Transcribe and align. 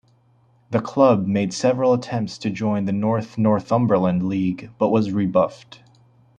The 0.71 0.79
club 0.81 1.27
made 1.27 1.53
several 1.53 1.93
attempts 1.93 2.39
to 2.39 2.49
join 2.49 2.85
the 2.85 2.91
North 2.91 3.37
Northumberland 3.37 4.23
League 4.27 4.71
but 4.79 4.89
were 4.89 5.03
rebuffed. 5.11 5.83